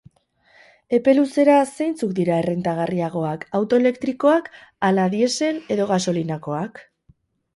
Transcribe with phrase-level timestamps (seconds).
[0.97, 4.49] Epe luzera, zeintzuk dira errentagarriagoak, auto elektrikoak
[4.89, 6.83] ala diesel edo gasolinakoak?